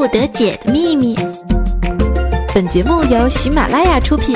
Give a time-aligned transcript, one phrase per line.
[0.00, 1.14] 不得解的秘密。
[2.54, 4.34] 本节目由喜马拉雅出品。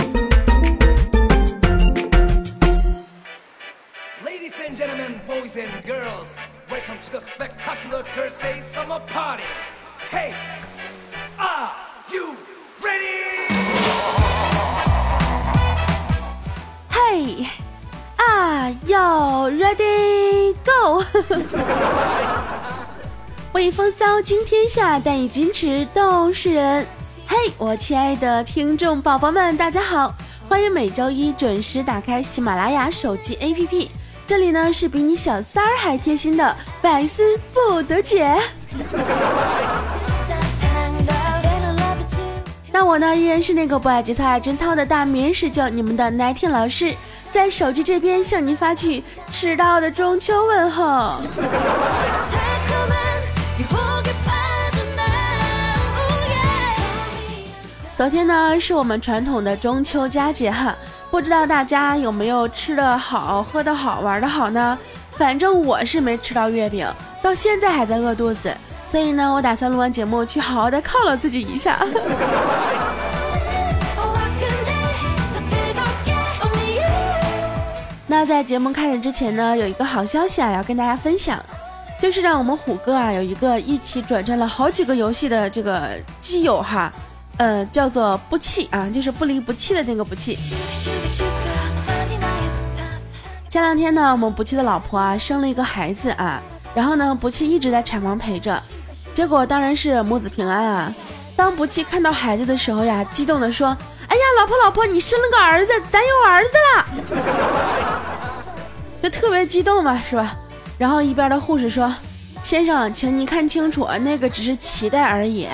[23.71, 26.87] 风骚惊天下，但以矜持动世人。
[27.27, 30.15] 嘿，我亲爱的听众宝宝们，大家好，
[30.49, 33.89] 欢迎每周一准时打开喜马拉雅手机 APP，
[34.27, 38.39] 这里呢是比你小三儿还贴心的百思不得解。
[42.71, 46.95] 那我呢依然是那个不爱节操爱贞操的大名人是叫你们的 Nineteen 老师，
[47.33, 51.21] 在手机这边向您发去迟到的中秋问候。
[57.97, 60.75] 昨天呢是我们传统的中秋佳节哈，
[61.13, 64.77] 不知道大家有没有吃的好、喝的好、玩的好呢？
[65.13, 66.85] 反正我是没吃到月饼，
[67.23, 68.53] 到现在还在饿肚子，
[68.89, 71.79] 所以呢，我打算录完节目去好好的犒劳自己一下。
[78.09, 81.41] 那在节目开始之前呢，有一个好消息啊，要跟大家分享，
[82.01, 86.93] 就是让我们虎哥啊有一个一起转战了好几个游戏的这个基友哈。
[87.37, 90.39] 呃，叫做不弃啊，就是不离不弃的那个不弃。
[93.49, 96.41] 前两天呢，我们不弃的老婆啊生了一个孩子啊，
[96.75, 98.61] 然后呢，不弃一直在产房陪着，
[99.13, 100.93] 结果当然是母子平安啊。
[101.37, 103.69] 当不弃看到孩子的时候呀，激动的说
[104.07, 106.87] ：“哎呀，老婆老婆，你生了个儿子，咱有儿子了！”
[109.03, 110.37] 就特别激动嘛，是吧？
[110.79, 111.93] 然后一边的护士说
[112.41, 115.49] ：“先生，请你看清楚，那个只是脐带而已。”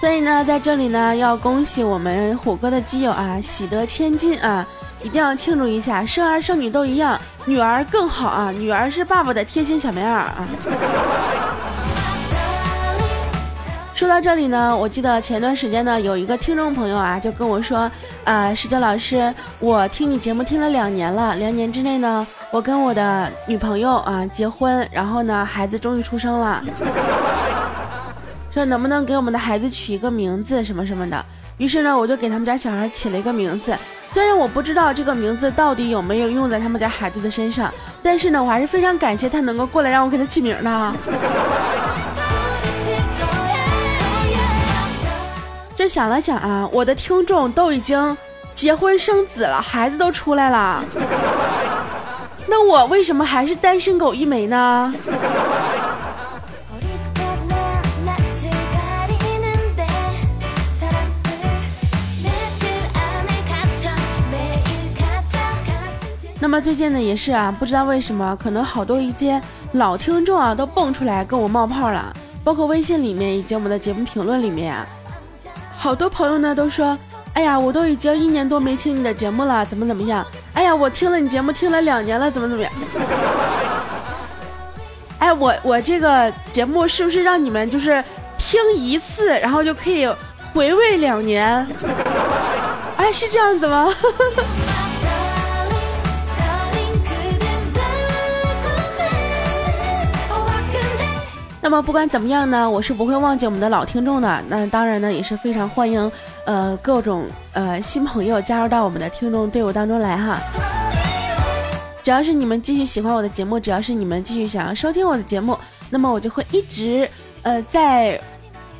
[0.00, 4.64] 所以呢，在这里呢，要恭喜我们虎哥的基友啊，喜得千金啊，
[5.02, 10.48] 一定要庆祝一下，生儿生女都一样，女儿更好啊，女儿是爸爸的贴心小棉袄啊。
[13.92, 17.90] 说到这里呢，我记得前段时间呢，有一个听众朋友啊，就跟我说，
[18.22, 26.62] 啊，石哲老师，我听你节目听了两年了，两年之内呢，我跟我的女朋友啊结婚，然后呢，孩子终于出生了。
[28.50, 31.24] 说能不能给我们的孩子取一个名字什么什么的，
[31.58, 33.76] 于是呢，我就给他们家小孩起了一个名字。
[34.10, 37.72] 虽然我不知道这个名字到底有没有用在他们家孩子的身上，
[38.02, 40.92] 但是呢，我还是非常感谢他能够过来让我给他起名的。
[45.76, 48.16] 这想了想啊，我的听众都已经
[48.54, 50.82] 结婚生子了，孩子都出来了，
[52.48, 54.92] 那我为什么还是单身狗一枚呢？
[66.48, 69.38] 那么最近呢，也是啊，不知道为什么，可能好多一些
[69.72, 72.10] 老听众啊都蹦出来跟我冒泡了，
[72.42, 74.86] 包括微信里面以及我们的节目评论里面啊，
[75.76, 76.96] 好多朋友呢都说，
[77.34, 80.26] 哎呀，我都已经一年多没听你的节目了，怎么怎么样？
[80.54, 82.72] 哎呀，我听了你节目听了两年了，怎么怎么样？
[85.20, 88.02] 哎，我我这个节目是不是让你们就是
[88.38, 90.08] 听一次，然后就可以
[90.54, 91.66] 回味两年？
[92.96, 93.92] 哎，是这样子吗？
[101.68, 104.42] 那么不管怎么样呢，我是不会忘记我们的老听众的。
[104.48, 106.10] 那当然呢，也是非常欢迎，
[106.46, 110.40] 呃，各种呃新朋友加入到我们的听众队伍当中来哈。
[112.02, 115.58] 只要是你们继续喜欢我的节目，只要是你们继续想要收听我的节目，
[115.90, 117.06] 那么我就会一直
[117.42, 118.18] 呃在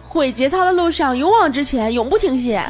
[0.02, 2.62] 毁节操的路上勇往直前，永不停歇。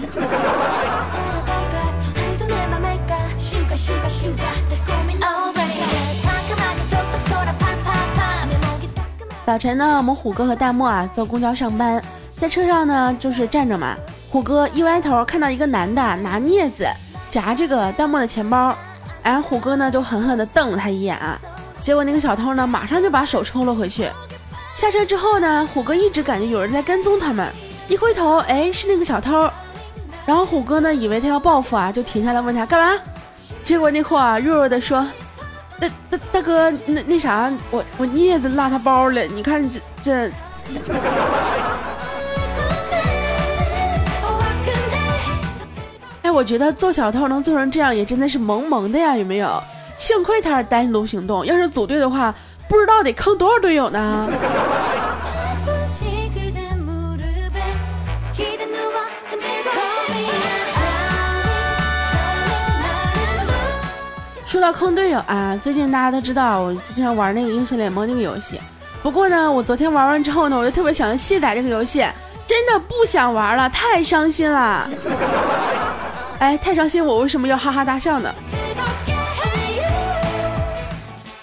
[9.49, 13.97] 早晨呢，我们虎哥和大漠啊坐公交上班，在车上呢就是站着嘛。
[14.31, 16.87] 虎哥一歪头看到一个男的拿镊子
[17.31, 18.77] 夹这个大漠的钱包，
[19.23, 21.41] 哎，虎哥呢就狠狠地瞪了他一眼啊。
[21.83, 24.11] 结果那个小偷呢马上就把手抽了回去。
[24.75, 27.51] 下车之后呢，虎哥一直感觉有人在跟踪他们，
[27.89, 29.51] 一回头，哎，是那个小偷。
[30.27, 33.01] 然后虎哥呢以为他要报复啊，就停下来问他干嘛。
[33.63, 35.07] 结果那货啊弱弱的说。
[35.81, 40.31] 那大大哥，那那啥，我我镊子落他包了，你看这这。
[46.23, 49.63] 哎，我觉得做小偷能做成这样，也真的是萌萌的呀，有没有？
[49.97, 52.35] 幸亏他是单独行动，要是组队的话，
[52.69, 54.29] 不知道得坑多少队友呢。
[64.59, 68.61] 说到坑队友啊，最近大家都知道我经常玩那个英雄联盟那个游戏。
[69.05, 72.05] 不过呢，我昨天玩完之后呢，我就特别想卸载这个游戏，
[72.45, 74.91] 真的不想玩了，太伤心了。
[76.41, 78.35] 哎，太伤心，我为什么要哈哈大笑呢？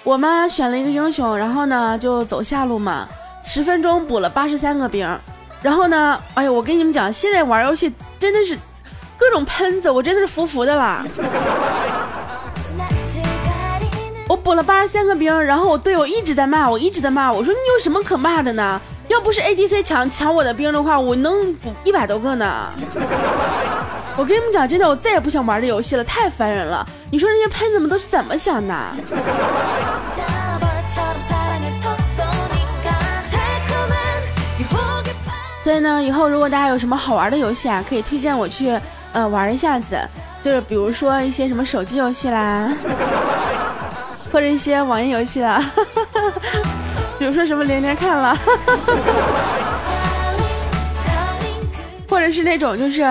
[0.03, 3.07] 我妈选了一个英雄，然后呢就走下路嘛，
[3.45, 5.09] 十分钟补了八十三个兵，
[5.61, 7.89] 然后呢，哎呀，我跟你们讲，现在玩游戏
[8.19, 8.59] 真的是
[9.17, 11.01] 各种喷子，我真的是服服的啦。
[14.45, 18.79] 补了八十三个兵，然后我队友一直在骂我，一直在骂我，说你有什么可骂的呢？
[19.07, 22.69] 要不是 ADC 抢抢我的兵的话，我能补一百多个呢。
[24.15, 26.87] 我跟你们讲，真的，我再也不想玩这游戏了，太烦人了。
[27.09, 28.75] 你说这些喷子们都是怎么想的？
[35.63, 38.79] 所以呢，以后如果大家有什么好玩的游戏啊，可以推荐我去
[39.11, 39.97] 呃玩一下子，
[40.43, 42.71] 就是比如说一些什么手机游戏啦。
[44.35, 45.63] 或者一些网页游戏啦，
[47.17, 48.35] 比如说什么连连看了，
[52.09, 53.01] 或者是那种就是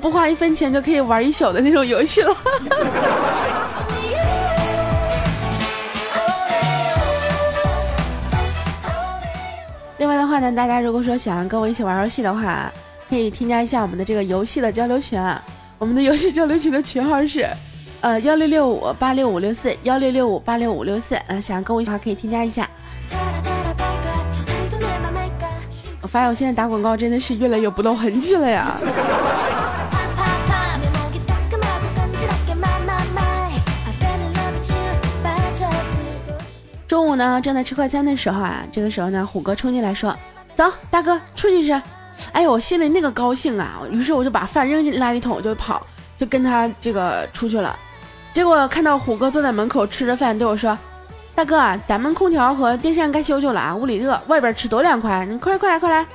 [0.00, 2.32] 不花一分钱就可以玩一宿的那种游戏了。
[9.98, 12.72] 另外的话呢，大家如果说想要跟我一起玩游戏的话，
[13.08, 15.42] 可以添加一下我们的这个游戏的交流群啊，
[15.78, 17.44] 我们的游戏交流群的群号是。
[18.02, 22.66] 呃，幺六六五八六五六四，幺六六五八六五六四，呃，想跟我一起话可以添加一下。
[26.00, 28.74] 我发现我现在打广告真的是越来越不露痕迹了呀。
[36.88, 40.16] 中午呢，正在吃快餐的时候啊，这个时候呢，虎哥冲进来说
[40.56, 41.82] ：“走，大哥出去吃。”
[42.32, 43.80] 哎呦，我心里那个高兴啊！
[43.90, 45.86] 于是我就把饭扔进垃圾桶我就跑，
[46.16, 47.78] 就跟他这个出去了。
[48.32, 50.76] 结果看到虎哥坐在门口吃着饭，对我说
[51.34, 56.06] ：“大哥啊，咱们空调和电扇该修修了啊，屋里热，外边吃多凉快，你快来快来快来！”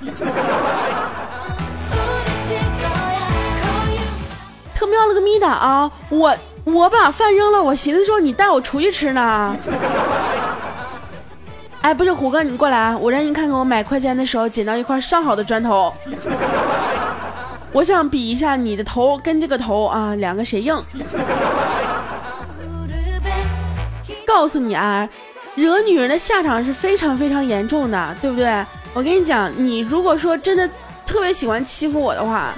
[4.74, 5.90] 特喵了个咪的啊！
[6.10, 9.56] 我我把饭扔了，我寻思说你带我出去吃呢。
[11.80, 15.90] 哎，不是虎哥，你过来啊，我让你看看我买快餐的时候捡到一块上好的砖头。
[17.74, 20.72] 我想比一下你的头跟这个头啊，两个谁硬？
[24.24, 25.08] 告诉你啊，
[25.56, 28.64] 惹女人的下场是非常非常严重的，对不对？
[28.94, 30.70] 我跟你讲，你如果说真的
[31.04, 32.54] 特别喜欢欺负我的话，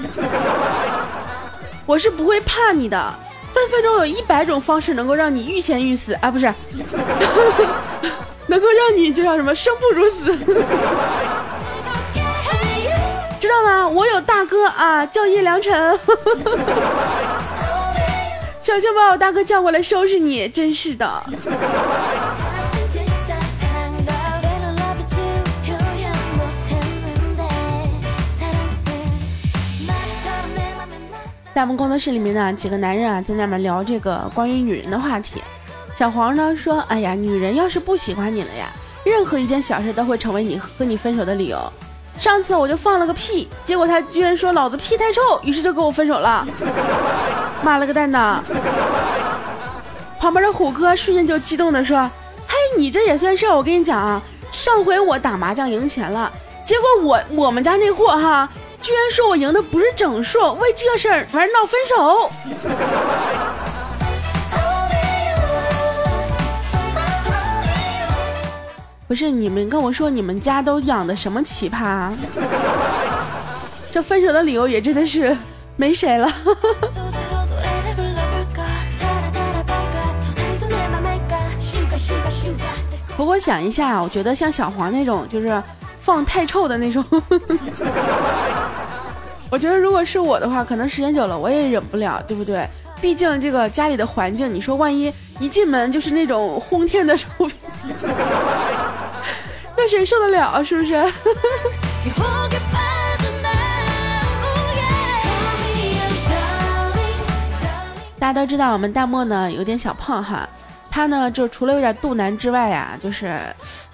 [1.87, 3.15] 我是不会怕你的，
[3.55, 6.45] 分分钟有一百种方式能够让你欲仙欲死啊，不是，
[8.49, 10.39] 能够让你就叫什么生不如死。
[13.47, 13.87] 知道吗？
[13.87, 15.73] 我有大哥啊，叫叶良辰。
[18.61, 21.09] 小心把我大哥叫过来收拾你，真是的。
[31.55, 35.41] 在我们工作室里面呢，几个男人啊，在那边聊这个关于女人的话题。
[35.95, 38.73] 小黄呢说：“哎呀，女人要是不喜欢你了呀，
[39.05, 41.73] 任何一件小事都会成为你和你分手的理由。”
[42.19, 46.47] 上次我就放了个屁，结果他居然说老子屁太臭，于是就跟我分手了。
[47.63, 48.43] 妈了个蛋的！
[50.19, 51.99] 旁边的虎哥瞬间就激动的说
[52.49, 53.47] ：“嘿，你这也算事！
[53.47, 54.21] 我跟你讲啊，
[54.51, 56.33] 上回我打麻将赢钱了，
[56.65, 58.49] 结果我我们家那货哈，
[58.81, 62.31] 居然说我赢的不是整数，为这事儿完闹分手。”
[69.09, 72.13] 不是你们跟我说你们家都养的什么奇葩？
[73.91, 75.37] 这分手的理由也真的是
[75.77, 76.31] 没谁了。
[83.17, 85.63] 不过想一下，我觉得像小黄那种就是
[85.99, 87.03] 放太臭的那种，
[89.51, 92.69] 我觉得如果是我的话，可能时间久了我也忍不了，对不对？
[93.01, 97.55] 毕竟这个家里的环境，你说万一一进门就是那种轰天的臭屁。
[99.77, 100.65] 那谁受得了？
[100.65, 100.95] 是不是？
[108.19, 110.49] 大家都知道我们大漠呢有点小胖哈，
[110.91, 113.39] 他呢就除了有点肚腩之外呀，就是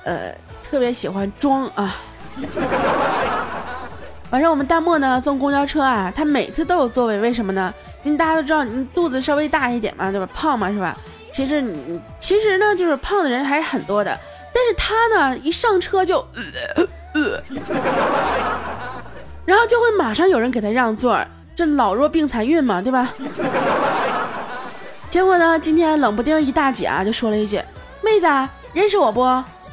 [0.04, 0.32] 呃
[0.62, 1.97] 特别喜欢装啊。
[4.30, 7.75] 反正我们大漠呢坐公交车啊，他每次都有座位，为什么呢？
[8.04, 10.28] 因为大家都知道你肚子稍微大一点嘛，对吧？
[10.35, 10.97] 胖嘛是吧？
[11.32, 14.18] 其实你其实呢，就是胖的人还是很多的，
[14.52, 16.23] 但是他呢，一上车就，
[19.44, 21.18] 然后就会马上有人给他让座，
[21.54, 23.09] 这老弱病残孕嘛，对吧？
[25.09, 27.61] 结果呢，今天冷不丁一大姐啊就说了一句
[28.02, 28.26] ：“妹子，
[28.73, 29.21] 认识我不？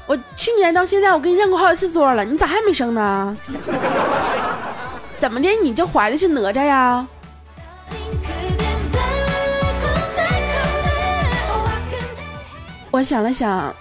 [0.05, 3.37] 我去年到现在我给你让过好几次座了，你咋还没生呢？
[5.19, 7.05] 怎么的，你这怀的是哪吒呀？”
[12.91, 13.71] 我想了想，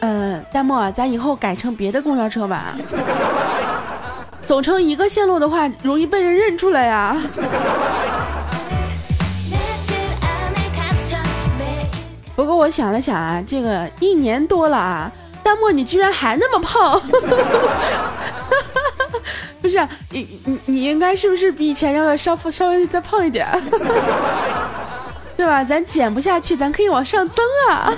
[0.00, 2.76] 呃，大漠，咱以后改成别的公交车吧。
[4.46, 7.16] 走成一个线路的话，容易被人认出来呀。
[12.36, 15.10] 不过我想了想啊，这个一年多了啊，
[15.42, 17.00] 大漠你居然还那么胖，
[19.60, 19.88] 不是？
[20.10, 23.46] 你你你应该是不是比以前要稍稍微再胖一点？
[25.38, 25.62] 对吧？
[25.62, 27.94] 咱减不下去，咱可以往上增啊！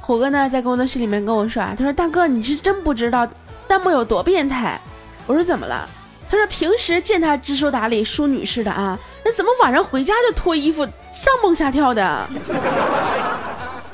[0.00, 3.28] 虎哥呢，在工作室里面跟我说啊，他说：“大哥，你是真不知道
[3.66, 4.80] 弹幕有多变态。”
[5.26, 5.88] 我说：“怎么了？”
[6.30, 12.28] 他说：“平时见他知书达理、淑女似的啊，那怎么晚上回家就脱衣服上蹦下跳的？”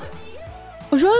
[0.91, 1.11] 我说。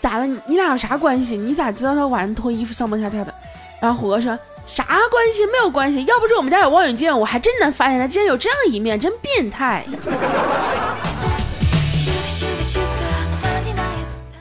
[0.00, 0.26] 咋了？
[0.46, 1.36] 你俩有啥关系？
[1.36, 3.34] 你咋知道他晚上脱衣服上蹦下跳的？
[3.80, 4.36] 然后虎哥说
[4.66, 5.46] 啥关系？
[5.46, 6.04] 没有关系。
[6.04, 9.84] 要不是我们家有望远镜，我还真能发现他竟然有这样一面，真变态。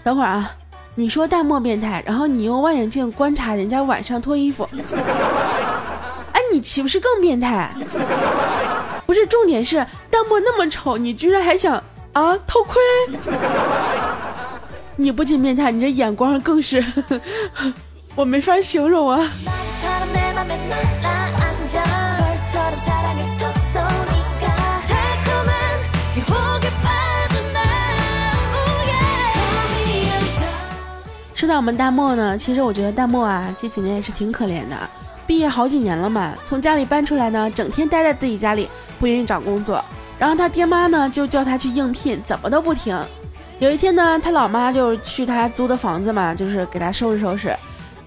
[0.04, 0.52] 等会儿啊，
[0.96, 4.66] 你说淡漠变态，然后你用望远镜观察人家晚上脱衣服，
[6.32, 7.70] 哎，你岂不是更变态？
[9.06, 11.76] 不是，重点是淡漠那么丑，你居然还想
[12.14, 12.80] 啊偷窥？
[15.00, 16.84] 你不仅变态，你这眼光更是，
[18.16, 19.30] 我没法形容啊。
[31.36, 34.76] 说到我们大漠呢，其实我觉得大漠啊这几年也是挺可怜的，
[35.28, 38.68] 毕业好几年了嘛，从家里搬出来呢，整天待在自己家里，
[39.00, 39.86] 不愿意找工作，
[40.18, 43.00] 然后他爹妈呢就叫他去应聘，怎么都不听。
[43.60, 47.56] 有一天呢，他老妈就去他租的房子嘛，就是给他收拾收拾，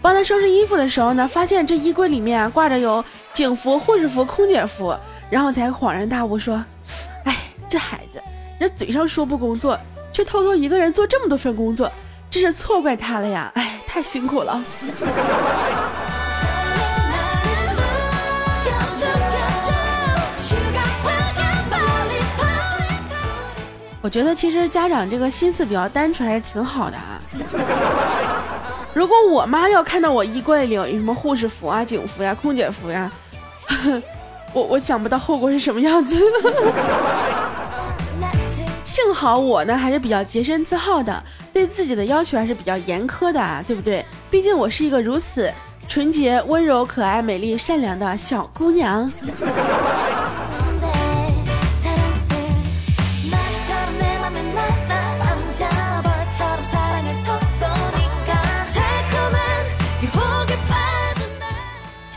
[0.01, 4.97] 帮他收拾衣服的时候呢，发现这衣柜里面挂着有警服、护士服、空姐服，
[5.29, 6.65] 然后才恍然大悟说
[7.25, 7.37] ：“哎，
[7.69, 8.23] 这孩子，
[8.61, 9.77] 人嘴上说不工作，
[10.13, 11.91] 却偷偷一个人做这么多份工作，
[12.31, 13.51] 真是错怪他了呀！
[13.57, 14.63] 哎，太辛苦了。”
[24.03, 27.21] 我觉得其实家长这个心思比较单纯，还是挺好的啊。
[28.95, 33.11] 如果我妈要看到我衣柜里有什么护士服啊、警服呀、空姐服呀，
[34.53, 36.19] 我我想不到后果是什么样子。
[38.83, 44.05] 幸好我呢还是比较洁身自好的，对自己的要求还是比较严苛的啊，对不对？
[44.31, 45.53] 毕竟我是一个如此
[45.87, 49.11] 纯洁、温柔、可爱、美丽、善良的小姑娘。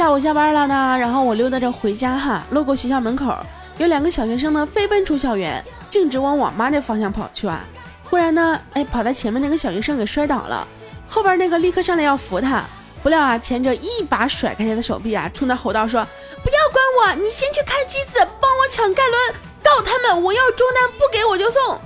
[0.04, 3.34] 下午下班了呢，然后我溜达着回家哈，路过学校门口，
[3.78, 7.62] 有两个小学生呢飞奔出校园，径直往网吧那方向跑去啊。
[8.04, 10.68] 忽然呢，哎，跑在前面那个小学生给摔倒了，
[11.08, 12.66] 后边那个立刻上来要扶他，
[13.02, 16.06] 不料啊，前者一把甩开他的手臂啊，冲他吼道说
[16.44, 19.18] ：“不要管我，你先去开机子，帮我抢盖伦，
[19.64, 21.80] 告他们，我要中单，不给我就送。”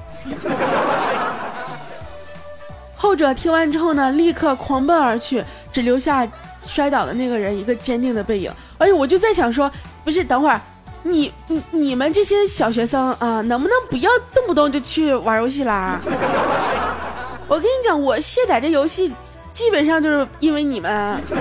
[2.97, 6.27] 后者听完之后呢，立刻狂奔而去，只留下。
[6.67, 9.71] 摔倒的那个人一个坚定的背影，哎呦，我就在想说，
[10.03, 10.61] 不是，等会儿，
[11.03, 15.99] 你你你们这些小学生啊，能不能不要动不动就去玩游戏啦？
[17.47, 19.11] 我跟你讲，我卸载这游戏，
[19.53, 21.19] 基本上就是因为你们。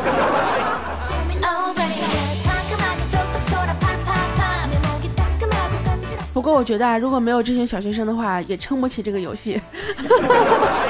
[6.33, 9.59] 不过我觉得啊，如果没有这群小学生的话，也撑不起这个游戏。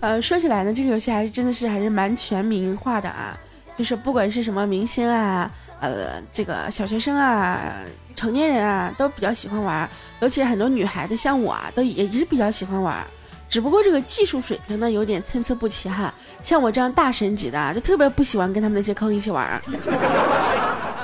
[0.00, 3.36] 呃，说起来呢，这个游戏还是真的是还是蛮全民化的啊，
[3.76, 7.74] 就是不管是什么明星啊，呃，这个小学生啊，
[8.14, 9.88] 成年人啊，都比较喜欢玩，
[10.20, 13.06] 尤其是很多女孩子，像我啊，都也是比较喜欢玩，
[13.46, 16.12] 只不过这个技术水平呢有点参差不齐哈。
[16.42, 19.60] 像我这样大神级的，就特别不喜欢跟他们那些坑一起玩，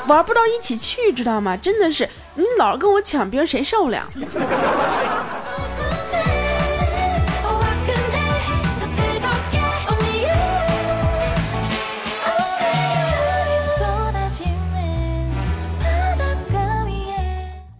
[0.06, 1.54] 玩不到一起去，知道吗？
[1.54, 4.08] 真的是，你老跟我抢兵，谁受了？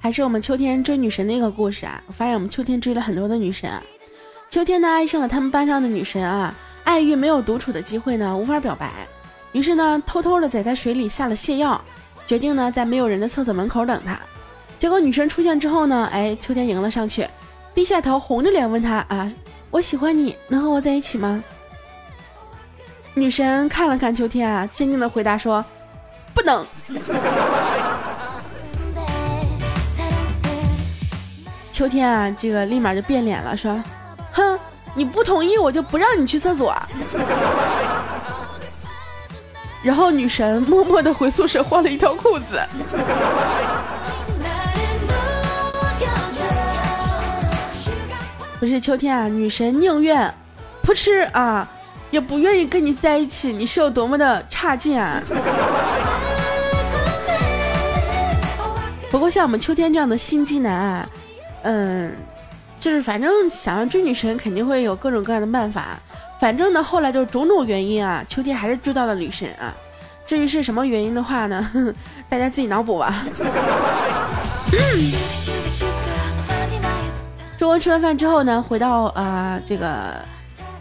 [0.07, 2.01] 还是我们秋天追女神的一个故事啊！
[2.07, 3.69] 我发现我们秋天追了很多的女神。
[4.49, 8.89] 秋天呢爱上了他们班上的女神啊，爱欲没有独处的机会呢，无法表白，
[9.51, 11.81] 于是呢偷偷的在她水里下了泻药，
[12.25, 14.17] 决定呢在没有人的厕所门口等她。
[14.79, 17.27] 结果女神出现之后呢，哎，秋天迎了上去，
[17.75, 19.29] 低下头红着脸问她啊，
[19.73, 21.43] 我喜欢你，能和我在一起吗？
[23.15, 25.65] 女神看了看秋天啊，坚定的回答说，
[26.33, 26.65] 不能。
[31.77, 33.79] 秋天啊，这个立马就变脸了，说
[34.33, 34.59] ：“哼，
[34.95, 36.75] 你不同意，我就不让你去厕所。”
[39.85, 42.59] 然后女神默默的回宿舍换了一条裤子。
[48.59, 50.33] 不是秋天啊，女神宁愿
[50.81, 51.69] 扑哧啊，
[52.11, 55.21] 也不愿意跟你在一起，你是有多么的差劲啊！
[59.11, 61.07] 不过像我们秋天这样的心机男啊。
[61.67, 62.13] 嗯，
[62.79, 65.99] 就是反正想要追女神，肯定会有各种各样的办法。
[66.39, 69.75] 反正呢，后来就种种原因啊，秋天还是追到了女神啊。
[70.25, 71.95] 至于是什么原因的话呢，
[72.31, 73.13] 大家自己脑补吧。
[77.59, 80.15] 中午吃完饭之后呢，回到啊这个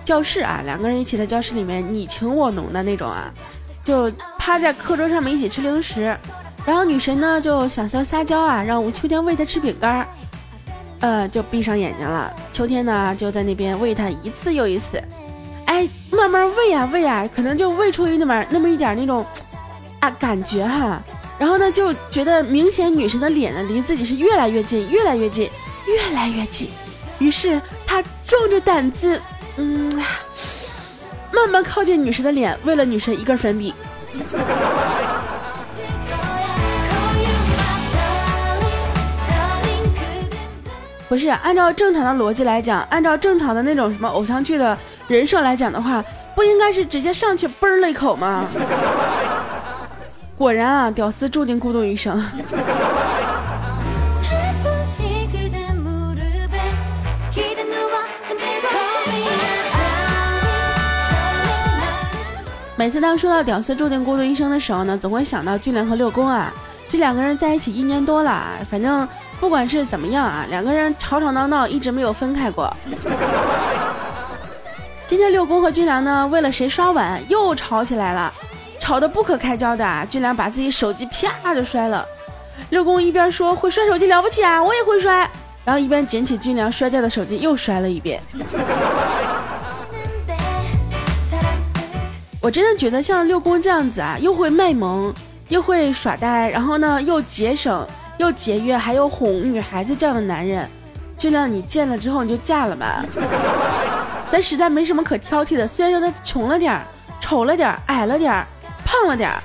[0.04, 3.34] 教室啊，两个人一起在教室里面你情我浓的那种啊，
[3.84, 6.16] 就趴在课桌上面一起吃零食。
[6.64, 10.08] 然后女神呢就想要撒娇啊，让秋天喂她吃饼干。
[11.00, 12.34] 呃，就闭上眼睛了。
[12.52, 15.02] 秋天呢，就在那边喂它一次又一次，
[15.66, 19.26] 哎，慢慢喂呀喂呀，可能就喂出那么那么一点那种
[20.00, 21.02] 啊感觉哈。
[21.38, 25.50] 然后呢，就觉得明显女神的脸呢离自己是越来越近，越来越近，
[25.86, 26.70] 越来越近。
[27.20, 29.22] 于是他壮着胆子，
[29.58, 30.02] 嗯，
[31.34, 33.74] 慢慢靠近女神的脸，喂了女神一根粉笔。
[41.08, 44.76] 不是按照正常的逻辑来讲，按照正常的那种什么偶像剧的
[45.08, 46.04] 人设来讲的话，
[46.34, 48.46] 不应该是直接上去嘣了一口吗？
[50.36, 52.20] 果然啊，屌丝注定孤独一生。
[62.76, 66.52] 每次当说到屌丝注定孤独一生的时候呢，总会想到俊良和六宫啊，
[66.90, 69.08] 这两个人在一起一年多了，反正。
[69.40, 72.74] 不管是怎么样啊，两个人吵吵闹闹，一直没有分开过。
[75.06, 78.34] 今天六公和军良呢，为了谁刷碗又吵起来了，
[78.80, 80.08] 吵得不可开交的。
[80.10, 82.04] 军良把自己手机啪就摔了，
[82.70, 85.30] 六公一边说会摔手机了不起啊，我也会摔，
[85.64, 88.20] 然后一边捡起军良摔掉的手机又摔了一遍。
[92.42, 95.14] 我真的觉得像六公这样子啊，又会卖萌，
[95.50, 97.88] 又会耍呆，然后呢又节省。
[98.18, 100.70] 又节约还有哄女孩子这样的男人，
[101.18, 103.04] 就让你见了之后你就嫁了吧。
[104.32, 106.82] 咱实在没什么可挑剔的，虽然说他穷了点儿、
[107.20, 108.48] 丑了点儿、矮了点儿、
[108.84, 109.42] 胖了点儿，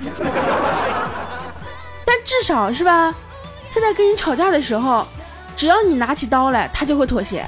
[2.05, 3.13] 但至少是吧？
[3.73, 5.05] 他在跟你吵架的时候，
[5.55, 7.45] 只要你拿起刀来，他就会妥协。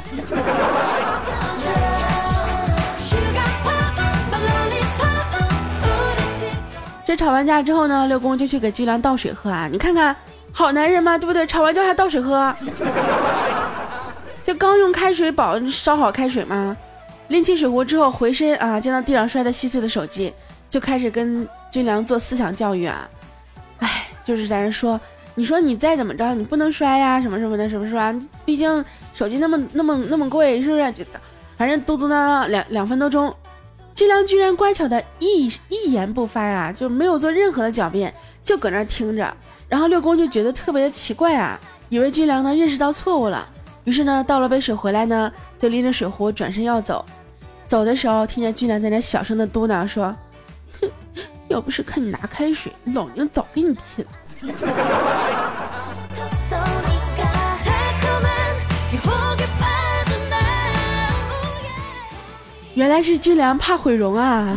[7.05, 10.15] 这吵完架之后呢，六公就去给巨良倒水喝啊，你看看。
[10.55, 11.45] 好男人嘛，对不对？
[11.47, 12.53] 吵完架还倒水喝，
[14.45, 16.77] 就刚用开水煲烧好开水嘛，
[17.29, 20.31] 拎起水壶之后回身啊，见到地上摔得稀碎的手机，
[20.69, 23.09] 就开始跟军良做思想教育啊。
[23.79, 24.99] 哎，就是在那说，
[25.33, 28.13] 你说你再怎么着，你不能摔呀，什么什么的，是不是吧？
[28.45, 30.91] 毕竟手机那么那么那么贵，是不是？
[30.91, 31.03] 就
[31.57, 33.35] 反正嘟嘟囔囔两两分多钟，
[33.95, 38.13] 军良居然乖巧的一一言不发啊，就没有做任何的狡辩，
[38.43, 39.35] 就搁那听着。
[39.73, 41.59] 然后六公就觉得特别的奇怪啊，
[41.89, 43.43] 以为军良呢认识到错误了，
[43.85, 47.03] 于是呢倒了杯水回来呢，就拎着水壶转身要走。
[47.67, 50.15] 走的时候，听见军良在那小声的嘟囔说
[50.79, 50.87] ：“哼，
[51.49, 54.09] 要不是看你拿开水，老娘早给你劈了。
[62.75, 64.55] ”原来是军良怕毁容啊。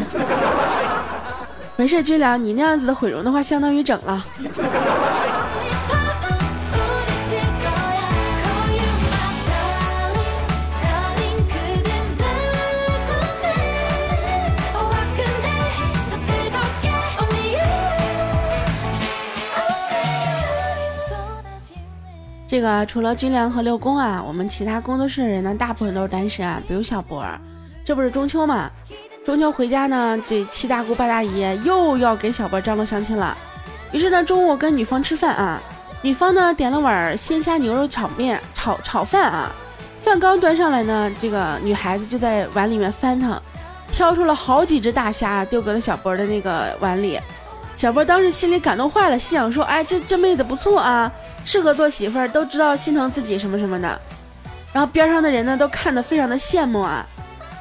[1.78, 4.24] 没事，军良，你那样子的毁容的话，相当于整了。
[22.48, 26.62] 这个除了军良和六宫啊，我们其他工作室的人呢，大部分都是单身啊。
[26.66, 27.22] 比如小博，
[27.84, 28.70] 这不是中秋嘛？
[29.26, 33.36] 中秋回家呢，这七大姑八大姨又要给小波张罗相亲了。
[33.90, 35.60] 于是呢，中午跟女方吃饭啊，
[36.00, 39.50] 女方呢点了碗鲜虾牛肉炒面炒炒饭啊，
[40.00, 43.36] 饭刚端上来呢，这个女孩子就在碗里面翻腾，
[43.90, 47.18] 挑出了好几只大虾丢给了小波的那个碗里。
[47.74, 51.10] 小波当时心里感动坏了，心想说：“哎，这这妹子不错啊，
[51.44, 54.00] 适合做媳妇儿，都知道心疼自己什么什么的。”
[54.72, 57.04] 然后边上的人呢都看得非常的羡慕啊。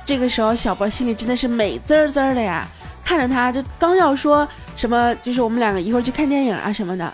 [0.06, 2.68] 这个时候小博心里真的是美滋滋的呀，
[3.04, 7.12] 看着他就刚要说什么，就是我们两个一会儿去看电影啊什么的，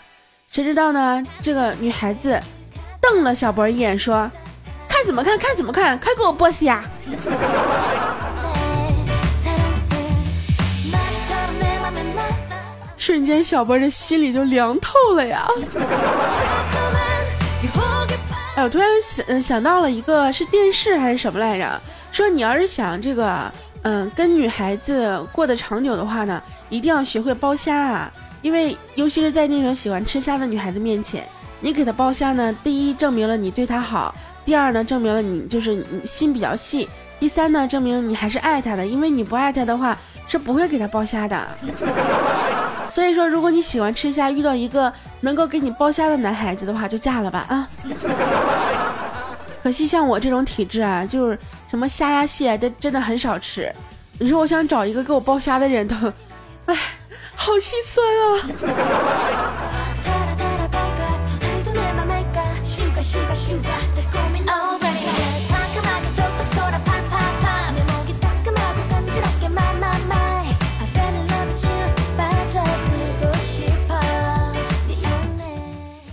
[0.51, 1.23] 谁知道呢？
[1.39, 2.37] 这个女孩子
[2.99, 4.29] 瞪了小博一眼，说
[4.89, 5.39] ：“看怎么看？
[5.39, 5.97] 看怎么看？
[5.99, 6.83] 快给我剥虾！”
[12.97, 15.47] 瞬间，小博这心里就凉透了呀！
[18.55, 21.81] 哎，我突然想想到了一个是电视还是什么来着？
[22.11, 23.51] 说你要是想这个，
[23.83, 28.11] 嗯，跟女孩子过得长久的话呢，一定要学会剥虾啊！
[28.41, 31.27] 因为尤其是在那种喜欢吃虾的女孩子面前，
[31.59, 39.97] 你给她剥虾呢，第一证明了你对她好，第二呢证明了你就是你心比较细，第三呢证明你还是爱她的，因为你不爱她的话
[40.27, 41.47] 是不会给她剥虾的。
[42.89, 47.69] 所以说，如果你喜欢吃虾，遇到一个能够给你剥虾的男孩子的话，就嫁了吧啊！
[49.61, 51.37] 可惜像我这种体质啊，就是
[51.69, 53.71] 什么虾呀蟹的真的很少吃。
[54.17, 55.95] 你说我想找一个给我剥虾的人，都，
[56.65, 56.75] 哎，
[57.35, 58.41] 好心酸啊！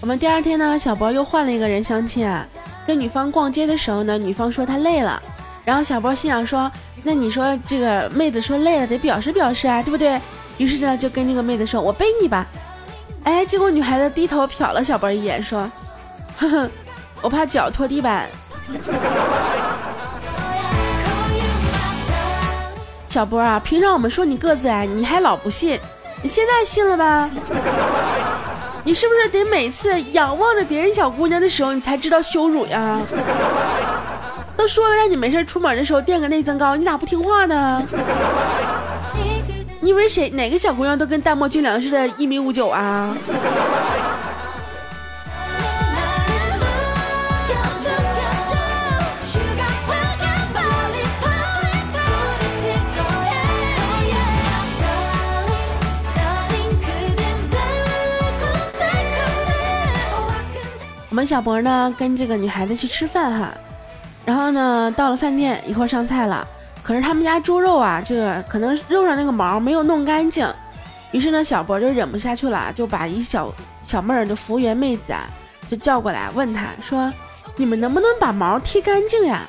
[0.01, 2.47] 我们第二天呢，小博又换了一个人相亲啊。
[2.89, 5.23] 跟女方逛街的时候呢，女方说她累了，
[5.63, 6.73] 然后小波心想说，
[7.03, 10.19] 那你说这个妹子说累了，得表示表示啊，对不对？
[10.57, 12.47] 于是呢，就跟这个妹子说，我背你吧。
[13.25, 15.71] 哎，结果女孩子低头瞟了小波一眼，说，
[16.39, 16.71] 呵呵，
[17.21, 18.27] 我怕脚拖地板。
[23.07, 25.79] 小波啊，平常我们说你个子矮，你还老不信，
[26.23, 27.29] 你现在信了吧？
[28.89, 32.99] 你是不是得每次仰望着别人小姑娘的时候，你才知道羞辱呀？
[34.57, 37.83] 都说了让你没事出门的时候垫个内增高，你咋不听话呢？
[39.81, 43.15] 你以为谁哪个小姑娘都跟淡漠俊良似的，一米五九啊？
[61.19, 63.53] 们小博呢跟这个女孩子去吃饭哈，
[64.25, 66.47] 然后呢到了饭店一会儿上菜了，
[66.81, 70.49] 可是他们家猪肉啊，这个可能肉上那个毛没有弄干净，
[71.11, 73.53] 于是呢小博就忍不下去了，就把一小
[73.83, 75.27] 小妹儿的服务员妹子啊
[75.69, 77.13] 就叫过来问他说
[77.59, 79.43] ：“你们能不能把毛剃干净呀？”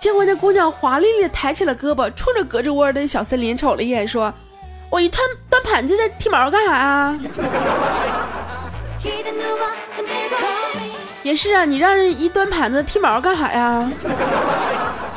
[0.00, 4.34] 结果那姑娘华丽丽抬起了胳膊，冲着隔着窝的小森林瞅了一眼，说
[4.90, 7.16] ：“我一端端盘子在剃毛干啥啊？”
[11.26, 13.90] 也是啊，你让人一端盘子剃毛干啥呀？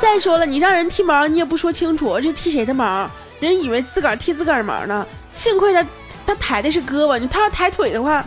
[0.00, 3.08] 再说了，你让人剃毛，你也不说清楚，这剃谁的毛？
[3.38, 5.06] 人以为自个儿剃自个儿毛呢。
[5.30, 5.86] 幸亏他
[6.26, 8.24] 他抬的是胳膊，他要抬腿的话，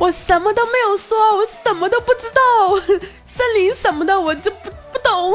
[0.00, 2.40] 我什么都没有说，我什么都不知道，
[3.24, 5.32] 森林什么的，我这不不懂。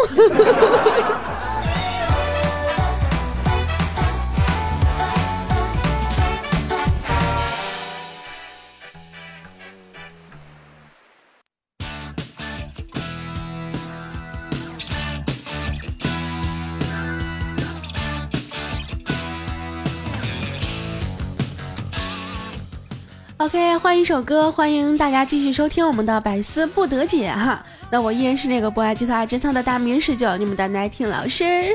[23.47, 27.63] OK，换一首歌，欢迎大家继续收听我们的百思不得解哈。
[27.89, 31.73] 那我依然是那个不爱计算爱珍藏的大名十九，你们的奶听老师。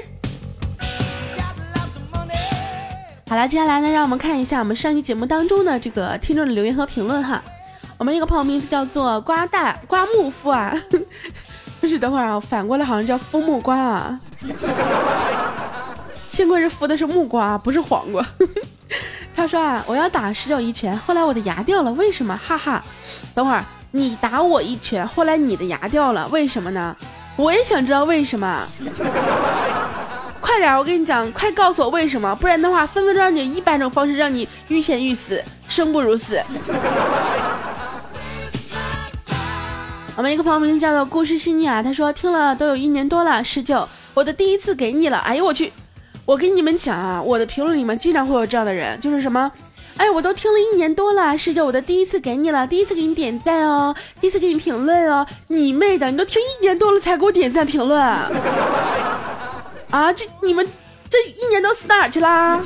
[3.26, 7.42] 好了，接下来呢，让我们看一下我们上期节目当中的这个听众的留言和评论哈。
[7.96, 10.74] 我们一个朋友名字叫做瓜大瓜木夫啊，
[11.80, 14.20] 不是，等会儿啊，反过来好像叫夫木瓜啊。
[16.28, 18.22] 幸亏是敷的是木瓜，不是黄瓜。
[19.42, 22.38] 他说啊，我要打十九一拳，后来我的牙掉了，为什么？
[22.46, 22.80] 哈哈，
[23.34, 26.94] 等会儿你打我一拳，后来你的牙掉了，为什么呢？
[27.34, 28.64] 我也想知道为什么。
[30.40, 36.40] 快点，我跟你讲，快告诉我为什么，不然的话，分分钟让你一百种方式让你欲仙欲死，生不如死。
[40.14, 45.72] 我们一个朋友名字叫做故事细腻啊，他说听了都有一年多了，十九，我的第一次给你了，哎呦我去。
[46.32, 49.52] 我跟你们讲啊，我的评论里面经常会有这样的人，就是什么，
[49.98, 58.00] 哎，我都听了一年多了，试着我的第一次给你了，第一次给你点赞哦，第一次给你评论哦，你妹的，你都听一年多了才给我点赞评论，
[59.92, 60.66] 啊，这你们
[61.10, 62.58] 这一年都死哪去啦？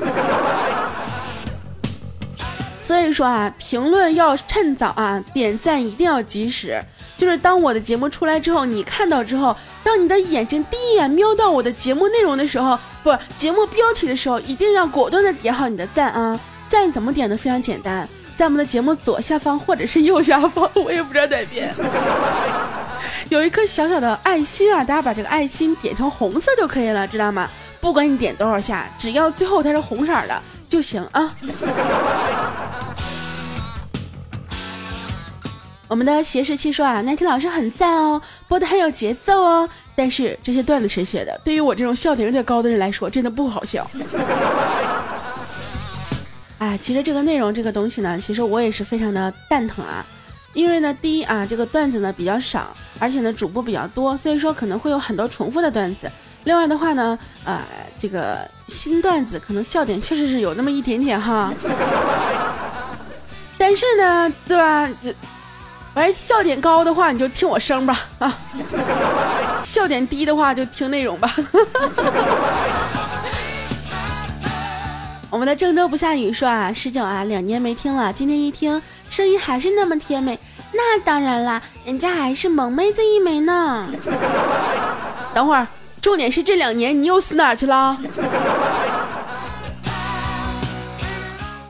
[2.86, 6.80] 所以说啊，评论要趁早啊，点赞一定要及时。
[7.16, 16.38] 就是当我的节目出来之后，你看到之后，当你的眼睛第一眼瞄到我的节目内容的时候，不，节目标题的时候，一定要果断的点好你的赞啊！
[16.68, 17.36] 赞怎么点的？
[17.36, 21.74] 非常简单，在我们的节目左下方或者是右下方，我也不知道哪边，
[23.30, 27.48] 有一颗小小的爱心啊，大家把这个爱心点成红色就可以了，知道吗？
[27.80, 31.34] 不管你点多少下，只要最后它是红色的就行啊。
[35.88, 39.68] 我们的斜视七说啊，奈听老师很赞哦，播的很有节奏哦。
[39.94, 41.40] 但是这些段子谁写的？
[41.44, 43.88] 对于我这种笑点有点高的人来说，真的不好笑。
[46.58, 50.04] 哎， 其实这个内容这个东西呢，其实我也是非常的蛋疼啊。
[50.54, 56.10] 因为呢，第一啊，这个段子呢比较少，而且呢主播比较多，所以说可能会有很多重复的段子。
[56.44, 57.62] 另外的话呢，呃，
[57.96, 61.54] 这个新段子可能笑点确实是有那么一点点哈。
[63.56, 64.90] 但是呢，对吧？
[65.00, 65.14] 这。
[65.96, 68.38] 哎，笑点高的话你就听我声吧啊，
[69.64, 71.34] 笑点低的话就听内容吧。
[75.30, 80.38] 我们的郑州不下雨说啊，十九啊，两年没听了，今天一听声音还是那么甜美，
[80.72, 83.88] 那当然啦，人家还是萌妹子一枚呢。
[85.32, 85.66] 等会儿，
[86.02, 87.98] 重点是这两年你又死哪去了？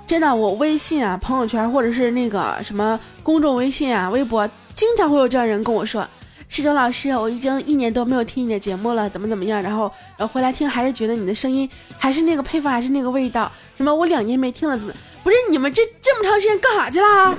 [0.06, 6.06] 真的，我微信啊、朋友圈或者是那个什么公众微信啊、微博，经常会有这样人跟我说
[6.48, 9.60] ：“石洲老师，我已经一年多没有听你的节目了，怎么怎么样？
[9.60, 13.50] 然后，然后回来听，还是觉得你的声音还是那个配方，还是那个味道。
[13.76, 13.92] 什么？
[13.92, 14.92] 我两年没听了，怎么？
[15.24, 17.36] 不是你们这这么长时间干啥去了？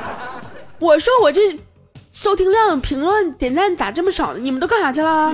[0.80, 1.56] 我说我这
[2.10, 4.40] 收听量、评论、点赞咋这么少呢？
[4.40, 5.32] 你们都干啥去了？”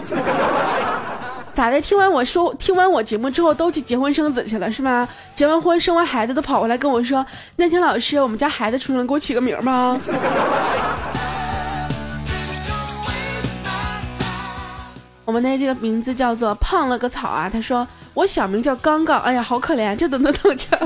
[1.56, 1.80] 咋的？
[1.80, 5.08] 听完我说，听完我节目之后，都去结婚生子去了，是吗？
[5.34, 7.24] 结完婚生完孩子，都跑过来跟我说
[7.56, 9.98] ：“那天老师，我们家孩子出生，给我起个名吗？”
[15.24, 17.48] 我们的这个名字叫做胖了个草啊。
[17.50, 20.78] 他说我小名叫刚刚，哎呀，好可怜，这都能当家。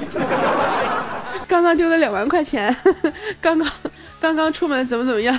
[1.48, 2.72] 刚刚丢了两万块钱，
[3.40, 3.68] 刚刚
[4.20, 5.37] 刚刚出门怎么怎么样，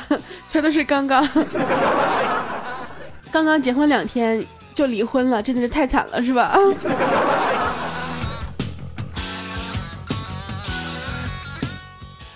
[0.50, 1.26] 全都是刚刚。
[3.32, 4.46] 刚刚结婚两天。
[4.74, 6.44] 就离婚了，真的是太惨了，是吧？
[6.44, 6.58] 啊！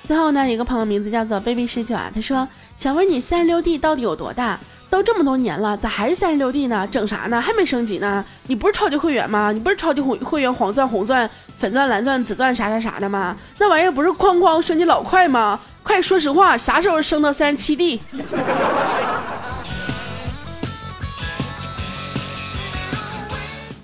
[0.03, 4.59] 最后呢，一个朋友名字叫做 baby 十九啊，他说想问你三十六 D 到底有多大？
[4.87, 6.87] 都这么多年了，咋还是三十六 D 呢？
[6.89, 7.41] 整啥呢？
[7.41, 8.23] 还没升级呢？
[8.47, 9.51] 你不是超级会员吗？
[9.51, 13.35] 你不是超级会会员黄钻、红钻、粉钻、蓝钻、紫钻啥啥啥的吗？
[13.57, 15.59] 那玩意儿不是哐哐升级老快吗？
[15.83, 17.99] 快说实话，啥时候升到三十七 D？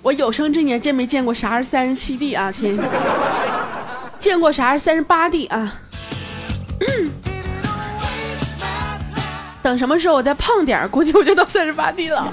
[0.02, 2.76] 我有生之年真没见过啥是三十七 D 啊，亲！
[4.18, 5.74] 见过啥是三十八 D 啊？
[9.62, 12.32] 等什么时候我再胖点估计我就到三十八 D 了。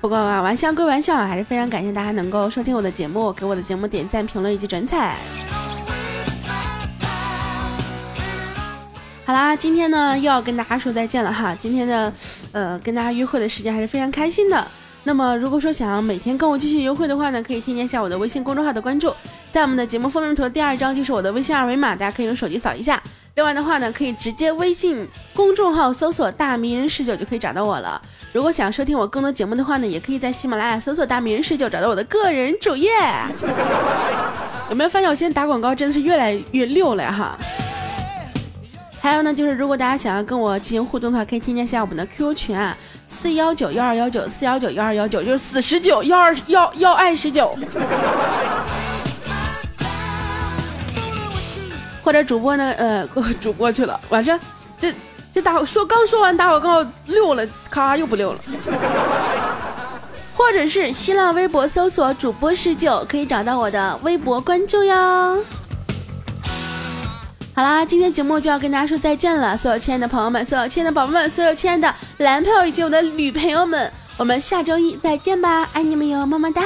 [0.00, 5.16] 不过啊，玩笑归玩笑，还是非常感谢大家能够收听我的节目，给我的节目点赞、评论以及转采。
[9.28, 11.54] 好啦，今天呢又要跟大家说再见了哈。
[11.54, 12.10] 今天的，
[12.50, 14.66] 呃，跟大家约会的时间还是非常开心的。
[15.04, 19.12] 那么如果说想要每天跟我继续约会的话呢，可以添加一下我的微信公众号的关注，
[19.52, 23.02] 在我们的节目封面图的第二张就是我的微信二维码，大家可以用手机扫一下。
[23.34, 28.00] 另外的话呢，可以直接微信公众号搜索“大迷人十九”就可以找到我了。
[28.32, 32.90] 如果想收听我更多节目的话呢，也可以在喜马拉雅搜索“大迷人十九”找到我的个人主页。
[34.70, 37.38] 有没有发现我现在打广告真的是越来越溜了呀哈？
[39.00, 42.76] 还有呢，就是如果大家想要跟我进行互动的话，可以添加一下我们的 QQ 群啊，
[43.08, 47.56] 四幺九幺二幺九四幺九幺二幺九，就是四十九幺二幺幺爱十九。
[52.02, 53.06] 或者主播呢，呃，
[53.40, 54.38] 主播去了，晚上
[54.78, 54.92] 这
[55.32, 58.38] 这打说刚说完打广告溜了，咔又不溜了。
[60.34, 65.44] 或者是新浪微博搜索主播十九，可以找到我的微博关注哟。
[67.58, 76.62] 好啦，今天节目就要跟大家说再见了，所有亲爱的朋友们，所有亲爱的宝宝们，所有亲爱的男朋友以及我的女朋友们，我们下周一再见吧，爱你们哟，么么哒。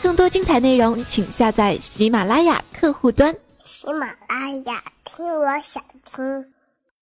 [0.00, 3.34] 更多精彩内容，请下载喜马拉雅客户端。
[3.60, 6.46] 喜马拉雅，听我想听。